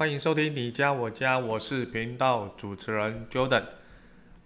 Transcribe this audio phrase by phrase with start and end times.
[0.00, 3.62] 欢迎收听你家我家，我是频道主持人 Jordan。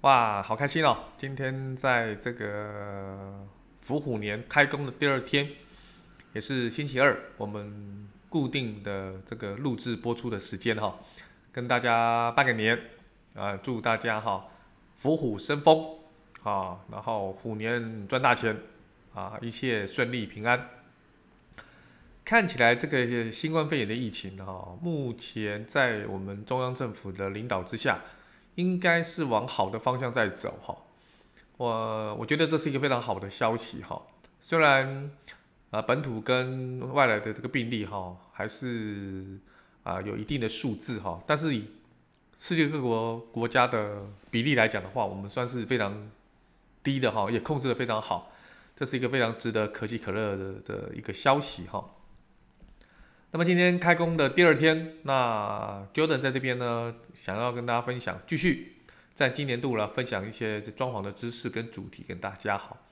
[0.00, 0.98] 哇，好开心哦！
[1.16, 3.46] 今天在这个
[3.80, 5.48] 伏虎年开工的第二天，
[6.32, 10.98] 也是星期二，我们固定的这个录制播出的时间哈，
[11.52, 12.76] 跟大家拜个年
[13.36, 14.44] 啊，祝大家哈
[14.96, 15.86] 伏虎生风
[16.42, 18.58] 啊，然后虎年赚大钱
[19.14, 20.68] 啊，一切顺利平安。
[22.24, 28.00] 看起来这个新冠肺炎的疫情哈，目前在我们中央政府的领导之下，
[28.54, 30.74] 应该是往好的方向在走哈。
[31.58, 34.00] 我我觉得这是一个非常好的消息哈。
[34.40, 35.10] 虽然
[35.70, 39.38] 啊本土跟外来的这个病例哈还是
[39.82, 41.66] 啊有一定的数字哈，但是以
[42.38, 46.10] 世界各国国家的比例来讲的话，我们算是非常
[46.82, 48.32] 低的哈，也控制的非常好。
[48.74, 51.84] 这是一个非常值得可喜可乐的的一个消息哈。
[53.34, 58.76] 那么今天开工的第二天，那 Jordan 在这边呢，想要跟大家分享，继续
[59.12, 62.86] 在今年度呢分享一些装潢的知识跟主题跟大家好。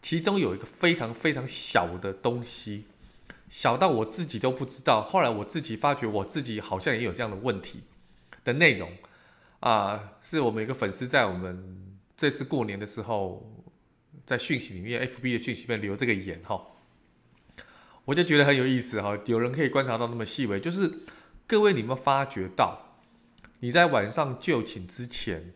[0.00, 2.84] 其中有一个非常非常小的东西，
[3.48, 5.02] 小到我自己都不知道。
[5.02, 7.82] 后来我自己发觉，我自己好像也有这样的问题
[8.44, 8.92] 的内容
[9.58, 13.60] 啊，是我们一个粉丝在我们这次过年的时候，
[14.24, 16.64] 在讯息里面，FB 的讯息里面留这个言哈。
[18.06, 21.00] 我就觉得很有意思哈，有人可以观察到那么细微，就是
[21.46, 22.96] 各位你们发觉到，
[23.60, 25.52] 你在晚上就寝之前，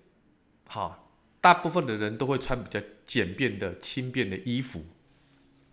[0.69, 1.09] 哈，
[1.41, 4.84] 大部分的人都会穿比较简便的、轻便的衣服，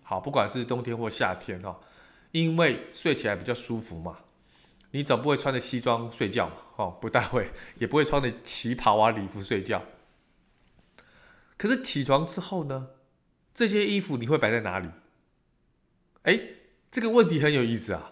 [0.02, 1.80] 好，不管是冬天或夏天哈，
[2.32, 4.20] 因为睡起来比较舒服嘛，
[4.92, 9.84] 你总不会穿着西装睡觉嘛，哦，不大会， 也不会穿着旗袍啊礼服睡觉。
[11.58, 12.92] 可是起床之后呢，
[13.54, 14.90] 这些衣服你会摆在哪里？
[16.24, 16.40] 哎。
[16.92, 18.12] 这个问题很有意思啊，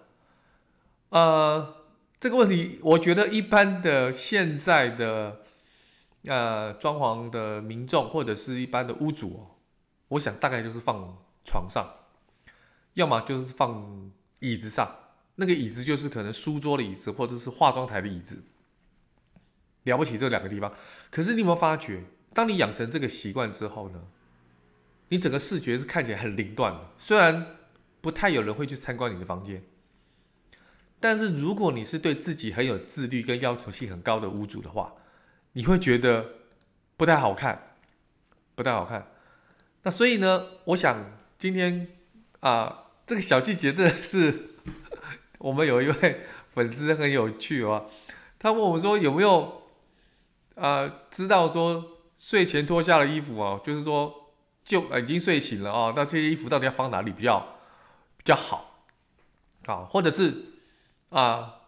[1.10, 1.76] 呃，
[2.18, 5.42] 这个问题我觉得一般的现在的
[6.24, 9.60] 呃装潢的民众或者是一般的屋主哦，
[10.08, 11.94] 我想大概就是放床上，
[12.94, 14.10] 要么就是放
[14.40, 14.96] 椅子上，
[15.36, 18.42] 那个椅子就是可能书桌的椅子或者是化妆台的椅子，
[19.84, 20.74] 了不起这两个地方。
[21.12, 24.04] 可是你有没有发觉，当你养成这个习惯之后呢，
[25.10, 27.58] 你整个视觉是看起来很凌乱的，虽然。
[28.02, 29.64] 不太有人会去参观你的房间，
[31.00, 34.94] 但是如果你是对自己很有自律跟要求性很高的屋主的话，
[35.54, 36.26] 你会觉得
[36.96, 37.76] 不太好看，
[38.56, 39.12] 不太好看。
[39.84, 41.88] 那所以呢，我想今天
[42.42, 44.52] 啊、这个小细节真的是
[45.40, 47.86] 我们有一位粉丝很有趣啊，
[48.38, 49.64] 他问我说有没有
[50.56, 54.34] 啊、知道说睡前脱下的衣服啊，就是说
[54.64, 57.59] 就已经睡醒了啊，那这些衣服到底要放哪里比较？
[58.20, 58.86] 比较好，
[59.66, 60.44] 啊，或者是
[61.10, 61.62] 啊，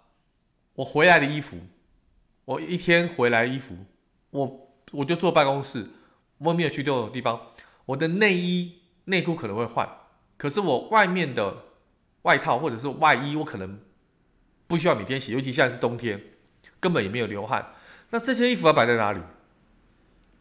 [0.73, 1.57] 我回来的衣服，
[2.44, 3.75] 我一天回来衣服，
[4.31, 5.90] 我我就坐办公室，
[6.40, 7.53] 我没有去这种地方，
[7.85, 9.90] 我的内衣内裤可能会换，
[10.35, 11.63] 可是我外面的
[12.23, 13.79] 外套或者是外衣，我可能
[14.67, 16.22] 不需要每天洗，尤其现在是冬天，
[16.81, 17.73] 根本也没有流汗，
[18.09, 19.22] 那这些衣服要摆在哪里？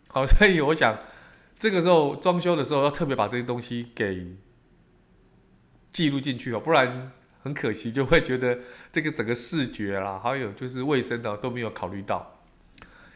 [0.09, 0.99] 好，所以我想
[1.57, 4.37] 这个时候装修的时候要特别把这些东西给。
[5.93, 7.11] 记录进去哦，不然
[7.43, 8.59] 很可惜，就会觉得
[8.93, 12.39] 这个整个视觉啦，还有就是卫生的都没有考虑到。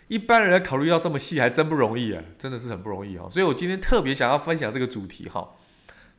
[0.09, 3.29] 一般人考虑到这么细，还真不容易啊，真的是很不容易哈。
[3.31, 5.55] 所以我今天特别想要分享这个主题哈，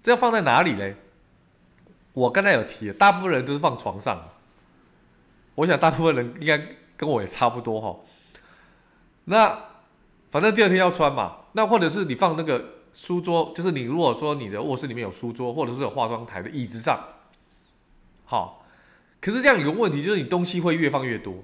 [0.02, 0.96] 这要放在哪里嘞？
[2.14, 4.26] 我刚才有提，大部分人都是放床上。
[5.56, 6.60] 我想大部分人应该
[6.96, 8.00] 跟我也差不多哈。
[9.26, 9.60] 那
[10.30, 12.75] 反正第二天要穿嘛，那或者是你放那个。
[12.96, 16.98] 书桌就是你，如果说你的卧室里面有书桌，或者是有化妆台的椅子上，
[18.24, 18.66] 好，
[19.20, 21.44] 可是这样有个问题，就是你东西会越放越多。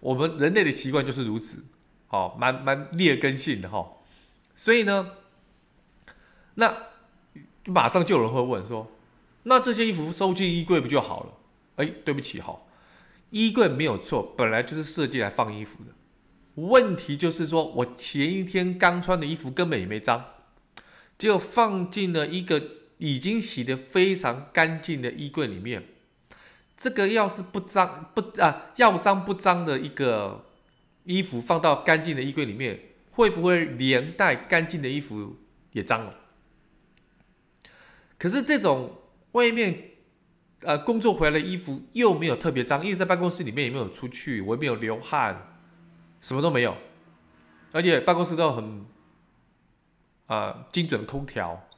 [0.00, 1.62] 我们人类的习惯就是如此，
[2.06, 3.86] 好，蛮蛮劣根性的哈。
[4.56, 5.12] 所以呢，
[6.54, 6.76] 那
[7.66, 8.90] 马上就有人会问说，
[9.42, 11.32] 那这些衣服收进衣柜不就好了？
[11.76, 12.58] 哎，对不起哈，
[13.28, 15.90] 衣柜没有错，本来就是设计来放衣服的。
[16.56, 20.24] 问题就是说，我前一天刚穿的衣服根本也没脏，
[21.16, 22.62] 就放进了一个
[22.98, 25.84] 已经洗得非常干净的衣柜里面。
[26.76, 30.46] 这个要是不脏不啊，要脏不脏的一个
[31.04, 35.36] 衣服放到干净的衣柜里面，会不会连带干净的衣服
[35.72, 36.14] 也脏了？
[38.18, 38.98] 可是这种
[39.32, 39.90] 外面
[40.60, 45.51] 呃工作回来的衣服又没有特别脏，因为在办公室里面也没有出去，我也没有流汗，
[46.22, 46.74] 什么都没有，
[47.72, 48.86] 而且办公室都很
[50.26, 51.68] 啊、精准空调，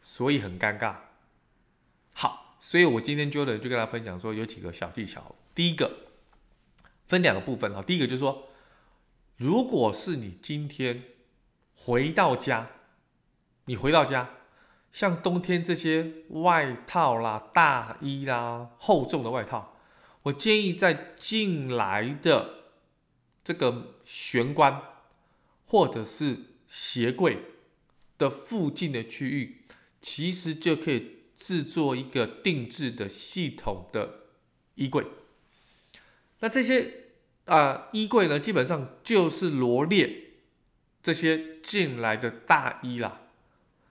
[0.00, 0.94] 所以很尴尬。
[2.14, 5.34] 好，所以我今天 Jo 的就跟大家分享说有几个小技巧。
[5.54, 5.90] 第一个
[7.06, 8.48] 分两个部分哈，第一个就是说，
[9.36, 11.02] 如果是你今天
[11.74, 12.68] 回到家，
[13.66, 14.30] 你回到家。
[14.92, 19.76] 像冬天这些外套啦、大衣啦、厚重的外套，
[20.22, 22.59] 我建议在进来的
[23.50, 24.80] 这个玄关
[25.66, 26.38] 或者是
[26.68, 27.38] 鞋柜
[28.16, 29.62] 的附近的区域，
[30.00, 34.20] 其实就可以制作一个定制的系统的
[34.76, 35.04] 衣柜。
[36.38, 36.92] 那这些
[37.46, 40.34] 啊、衣柜呢，基本上就是罗列
[41.02, 43.22] 这些进来的大衣啦。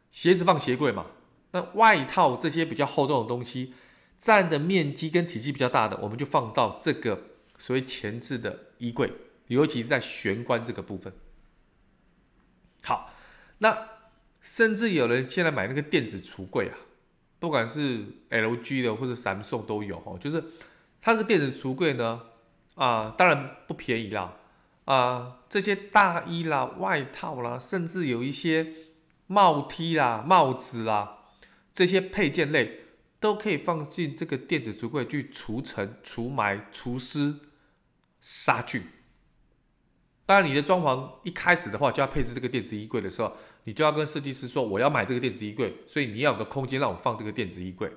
[0.09, 1.07] 鞋子放鞋柜嘛，
[1.51, 3.73] 那外套这些比较厚重的东西，
[4.17, 7.23] 占的面积跟体积比较大的，我们就放到这个
[7.57, 9.11] 所谓前置的衣柜，
[9.49, 11.13] 尤其是在玄关这个部分。
[12.81, 13.13] 好，
[13.59, 13.89] 那
[14.41, 16.77] 甚至有人现在买那个电子橱柜啊，
[17.37, 20.43] 不管是 LG 的或者 Samsung 都有哦，就是
[21.01, 22.21] 它这个电子橱柜呢，
[22.73, 24.37] 啊，当然不便宜啦，
[24.85, 28.73] 啊，这些大衣啦、外套啦，甚至有一些。
[29.31, 31.25] 帽 T 啦、帽子啦，
[31.71, 32.85] 这些配件类
[33.19, 37.35] 都可以放进这个电子橱柜去除尘、除霾、除湿、
[38.19, 38.81] 杀菌。
[40.29, 47.91] 当然，你的装潢一开始的话就要配置这个电子衣柜的时候，你就要跟设计师说，我要买这个电子衣柜，所以你要有个空间让我放这个电子衣柜。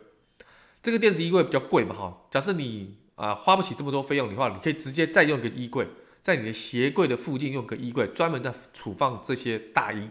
[0.83, 2.23] 这个电子衣柜比较贵嘛，哈。
[2.31, 5.87] 假设你啊、花不起这么多费用的话，你可以直接再用个衣柜，
[6.23, 10.09] 在你的鞋柜的附近用个衣柜，专门的储放这些大衣。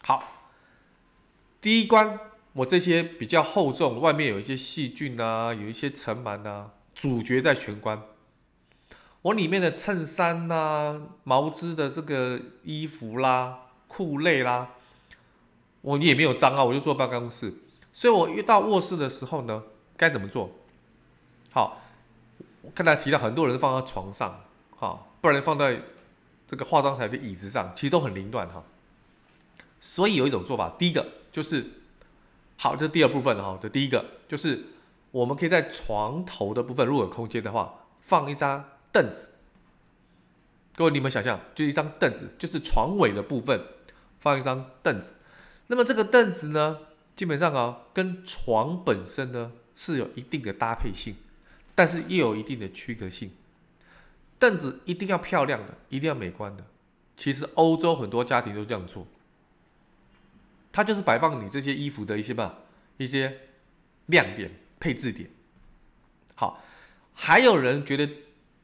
[0.00, 0.48] 好，
[1.60, 2.18] 第一关，
[2.54, 8.02] 我这些比较厚重，外面有一些细菌啊，有一些尘螨啊，主角在玄关。
[9.22, 14.70] 我里面的衬衫呐、毛织的这个衣服啦、裤类啦，
[15.80, 17.52] 我也没有脏啊，我就坐办公室。
[17.92, 19.62] 所以我遇到卧室的时候呢，
[19.96, 20.50] 该怎么做？
[21.50, 21.80] 好，
[22.62, 24.44] 我刚才提到很多人放在床上，
[24.76, 25.80] 哈，不然放在
[26.46, 28.62] 这个化妆台的椅子上，其实都很凌乱哈。
[29.80, 31.66] 所以有一种做法，第一个就是，
[32.56, 33.58] 好，这是第二部分哈。
[33.60, 34.64] 这第一个就是，
[35.10, 38.64] 我们可以在床头的部分，如果有空间的话，放一张
[38.98, 39.30] 凳子。
[40.74, 43.64] 各位，你们想象，就一张凳子，就是床尾的部分
[44.18, 45.14] 放一张凳子。
[45.68, 46.80] 那么这个凳子呢，
[47.14, 51.14] 基本上啊，跟床本身呢是有一定的搭配性，
[51.76, 53.30] 但是又有一定的区隔性。
[54.40, 56.64] 凳子一定要漂亮的，一定要美观的。
[57.16, 59.06] 其实欧洲很多家庭都这样做。
[60.72, 62.58] 它就是摆放你这些衣服的一些吧，
[62.96, 63.38] 一些
[64.06, 64.50] 亮点、
[64.80, 65.30] 配置点。
[66.34, 66.62] 好，
[67.14, 68.08] 还有人觉得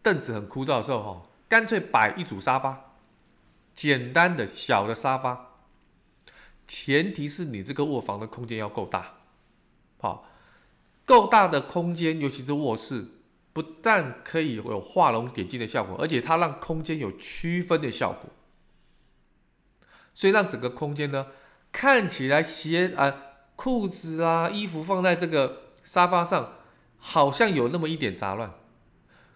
[0.04, 2.92] 凳子很枯燥的时候，哈，干脆摆一组沙发，
[3.74, 5.56] 简单的小的沙发。
[6.68, 9.14] 前提是你这个卧房的空间要够大，
[9.98, 10.26] 好，
[11.04, 13.06] 够大的空间，尤其是卧室，
[13.52, 18.30] 不但可以有画龙点睛的效果，而且它让空间有区分的效果，
[20.14, 21.26] 所以让整个空间呢。
[21.72, 23.12] 看起来鞋啊、
[23.56, 26.52] 裤子啊、衣服放在这个沙发上，
[26.98, 28.54] 好像有那么一点杂乱，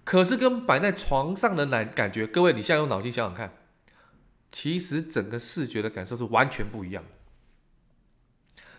[0.08, 3.58] 可是跟摆在床上的感感觉，各位你现在用脑筋想想看，
[4.50, 7.04] 其实整个视觉的感受是完全不一样。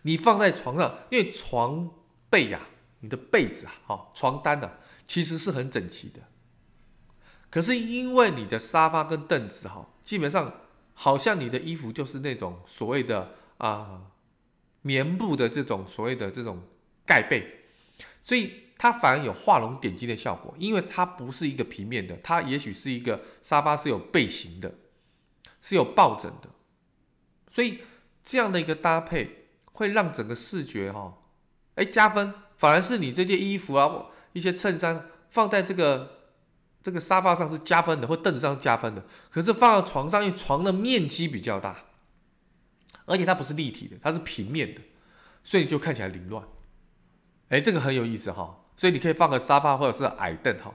[0.01, 1.91] 你放在床上，因为床
[2.31, 2.61] 被呀、
[3.01, 6.21] 你的被子啊，哈，床单啊，其实是很整齐的，
[7.51, 10.51] 可是因为你的沙发跟凳子哈，基本上
[10.95, 13.35] 好像你的衣服就是那种所谓的。
[13.59, 14.03] 啊，
[14.81, 16.63] 棉布的这种所谓的这种
[17.05, 17.65] 盖被，
[18.21, 24.73] 所以它反而有画龙点睛的效果，因为它不是一个平面的，它也许是一个沙发是有背型的，
[25.61, 26.49] 是有抱枕的，
[27.47, 27.81] 所以
[28.23, 31.17] 这样的一个搭配会让整个视觉哈、哦，
[31.75, 36.31] 哎加分，反而是你这件衣服啊，一些衬衫放在这个
[36.81, 41.85] 这个沙发上是加分的，或凳子上加分的，可是放到床上，因为床的面积比较大。
[43.05, 44.81] 而且它不是立体的，它是平面的，
[45.43, 46.47] 所以就看起来凌乱。
[47.47, 50.73] 哎，这个很有意思哈，所以你可以放个沙发或者是矮凳哈。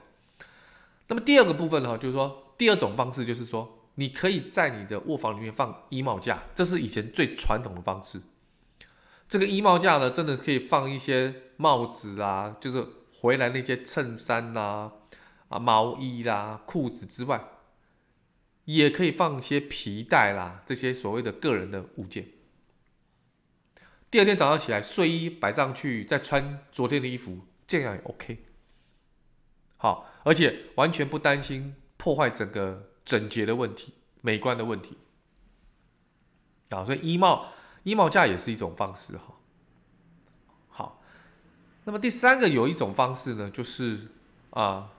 [1.07, 8.21] 那么第二个部分呢，就是说第二种方式就是说，你可以在你的卧房里面放衣帽架，这是以前最传统的方式。
[9.27, 14.91] 这个衣帽架呢，真的可以放一些帽子啊，就是回来那些衬衫啦、啊、
[15.49, 17.43] 啊毛衣啦、裤子之外，
[18.65, 22.27] 也可以放一些皮带啦，这些所谓的个人的物件。
[24.11, 28.45] 第二天早上起来，睡衣摆上去，再穿昨天的衣服，这样也 OK。
[29.77, 34.97] 好，而且完全不担心破坏整个整洁的问题、美观的问题。
[36.69, 37.47] 啊，所以衣帽
[37.83, 39.35] 衣帽架也是一种方式哈。
[40.69, 41.01] 好，
[41.83, 44.07] 那么第三个有一种方式呢，就是
[44.51, 44.91] 啊。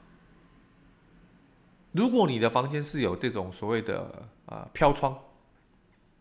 [1.92, 5.18] 如果你的房间是有这种所谓的啊飘窗，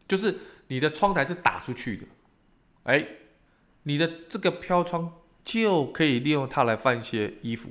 [0.08, 2.06] 就是你的窗台是打出去的，
[2.84, 3.06] 哎，
[3.84, 5.14] 你的这个飘窗
[5.46, 7.70] 就可以利用它来放一些衣服。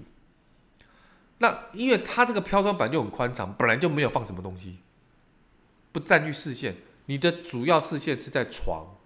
[1.38, 4.78] 那因为它这个飘窗本来就很宽敞，本来就没有放什么东西，
[5.92, 6.76] 不占据视线。
[7.06, 8.96] 你的主要视线是在床，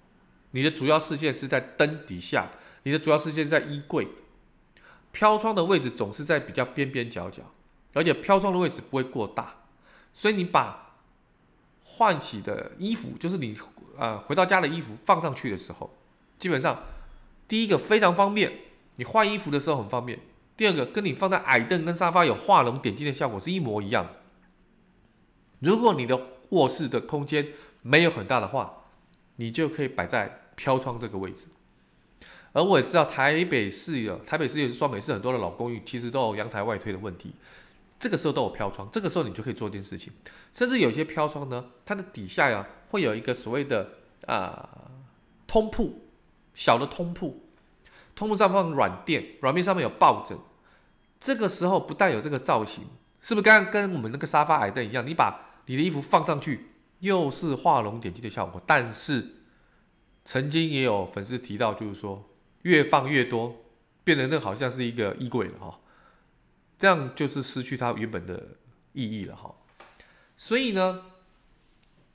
[0.52, 2.50] 你的主要视线是在灯底下，
[2.84, 4.06] 你的主要视线是在衣柜。
[5.10, 7.42] 飘窗的位置总是在比较边边角角。
[7.94, 9.54] 而且飘窗的位置不会过大，
[10.12, 10.98] 所以你把
[11.82, 13.58] 换洗的衣服，就是你
[13.96, 15.98] 呃回到家的衣服放上去的时候，
[16.38, 16.80] 基本上
[17.49, 18.52] 第一个非常方便，
[18.97, 20.19] 你换衣服的时候很方便；
[20.57, 24.11] 第二个跟你放在矮凳跟沙发有画龙点睛的效果是一模一样的。
[25.61, 27.49] 如果你的卧室的空间
[27.83, 28.85] 没有很大的话，
[29.37, 31.47] 你就可以摆在飘窗这个位置。
[32.52, 37.33] 而我也知道台北市有台北市也是双北市很多的老公寓，其实都有阳台外推的问题。
[38.00, 40.12] 这个时候都有飘窗，这个时候你就可以做一件事情，
[40.55, 43.90] 甚至有些飘窗呢，它的底下呀会有一个所谓的
[44.26, 44.69] 啊、
[45.47, 46.08] 通铺，
[46.59, 47.49] 小的通铺，
[48.17, 50.37] 通铺上放软垫，软垫上面有抱枕。
[51.21, 52.83] 这个时候不但有这个造型，
[53.21, 55.07] 是不是刚刚跟我们那个沙发矮凳一样？
[55.07, 58.61] 你把你的衣服放上去，又是画龙点睛的效果。
[58.67, 59.37] 但是
[60.25, 62.29] 曾经也有粉丝提到，就是说
[62.62, 63.65] 越放越多，
[64.03, 65.79] 变得那好像是一个衣柜了哈。
[66.77, 68.57] 这样就是失去它原本的
[68.95, 69.55] 意义了哈，
[70.37, 71.07] 所以呢，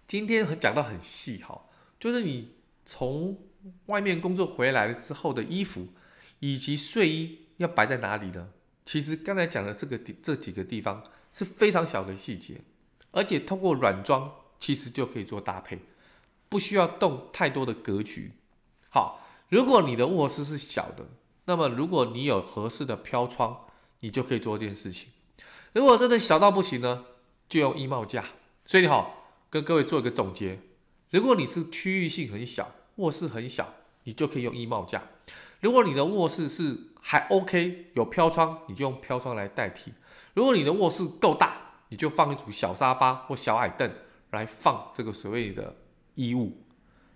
[0.05, 1.61] 今天很讲到很细哈，
[1.97, 3.37] 就是你从
[3.85, 5.87] 外面工作回来了之后的衣服
[6.39, 8.49] 以及睡衣要摆在哪里呢？
[8.85, 12.61] 其实刚才讲的这个这几个地方是非常小的细节，
[13.11, 15.79] 而且通过软装其实就可以做搭配，
[16.49, 18.31] 不需要动太多的格局。
[18.89, 21.07] 好，如果你的卧室是小的，
[21.45, 23.65] 那么如果你有合适的飘窗。
[24.03, 25.07] 你就可以做这件事情。
[25.71, 27.05] 如果真的小到不行呢，
[27.47, 28.25] 就用衣帽架。
[28.65, 30.59] 所以好，跟各位做一个总结：
[31.09, 33.73] 如果你是区域性很小，卧室很小，
[34.03, 34.99] 你就可以用衣帽架；
[35.61, 39.91] 如果你的卧室是还 OK，有飘窗，你就用飘窗来代替；
[40.33, 41.57] 如果你的卧室够大，
[41.89, 43.91] 你就放一组小沙发或小矮凳
[44.31, 45.75] 来放这个所谓的
[46.15, 46.57] 衣物。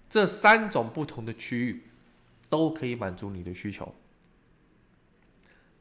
[0.09, 1.89] 这三种不同的区域
[2.49, 3.93] 都可以满足你的需求。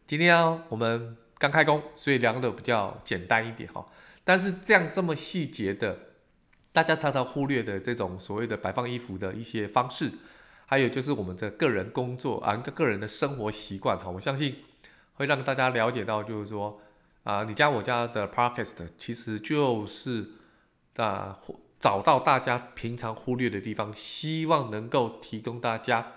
[0.06, 3.86] 今天啊，我们刚开工，所以量的比较简单一点哈。
[4.24, 5.98] 但是这样这么细节的，
[6.76, 10.12] 大家常常忽略的这种所谓的摆放衣服的一些方式，
[10.66, 14.56] 还有就是我们的个人工作啊，个人的生活习惯哈，我相信
[15.14, 16.78] 会让大家了解到，就是说
[17.24, 20.32] 啊，你家我家的 Podcast 其实就是
[20.96, 21.38] 啊，
[21.78, 26.12] 找到大家平常忽略的地方，希望能够提供大家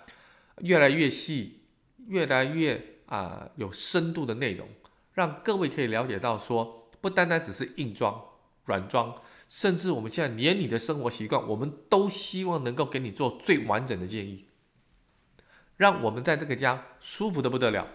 [0.58, 1.62] 越来越细，
[2.08, 2.96] 越来越。
[3.10, 4.68] 啊、有深度的内容，
[5.14, 8.24] 让各位可以了解到说，不单单只是硬装、
[8.66, 9.16] 软装，
[9.50, 14.46] 甚至我们现在连你的生活习惯，我们都希望能够给你做最完整的建议，
[15.76, 17.88] 让我们在这个家舒服得不得了。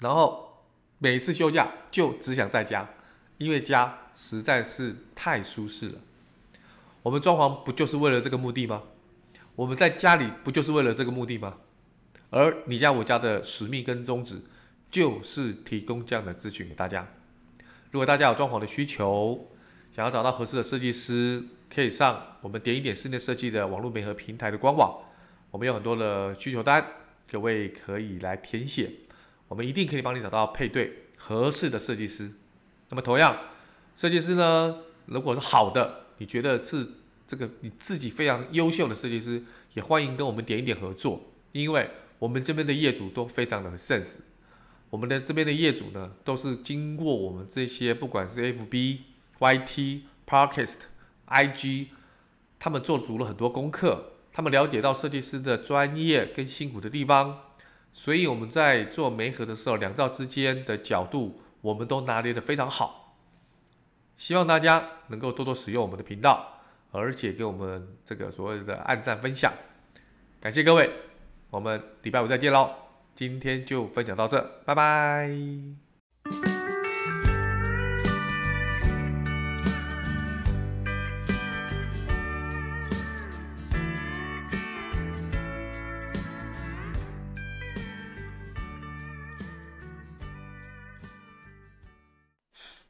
[0.00, 0.64] 然后
[0.98, 2.90] 每次休假就只想在家，
[3.38, 6.00] 因为家实在是太舒适了。
[7.04, 8.82] 我们装潢不就是为了这个目的吗？
[9.54, 11.58] 我们在家里不就是为了这个目的吗？
[12.30, 14.42] 而你家我家的使命跟宗旨，
[14.90, 17.08] 就是提供这样的资讯给大家。
[17.92, 19.48] 如果大家有装潢的需求，
[19.90, 21.42] 想要找到合适的设计师，
[21.72, 25.02] 可以上我们点一点室内设计的网络媒合平台的官网。
[25.50, 26.84] 我们有很多的需求单，
[27.30, 28.90] 各位可以来填写，
[29.48, 32.30] 我们一定可以帮你找到配对合适的设计师。
[32.90, 33.36] 那么同样，
[33.96, 36.86] 设计师呢，如果是好的，你觉得是
[37.26, 39.42] 这个你自己非常优秀的设计师，
[39.74, 41.90] 也欢迎跟我们点一点合作，因为。
[42.20, 44.16] 我们这边的业主都非常的 sense，
[44.90, 48.98] 我们的这边的业主呢，都是经过我们这些不管是 FB、
[49.38, 50.80] YT、Podcast、
[51.28, 51.88] IG，
[52.58, 57.40] 他们做足了很多功课，他们了解到设计师的专业跟辛苦的地方，
[57.92, 63.16] 所以我们在做媒合的时候，两造之间的角度，我们都拿捏得非常好。
[64.16, 69.52] 希望大家能够多多使用我们的频道，而且给我们这个所谓的按赞分享，
[70.40, 70.90] 感谢各位。
[71.50, 72.70] 我们礼拜五再见喽，
[73.14, 75.87] 今天就分享到这，拜拜。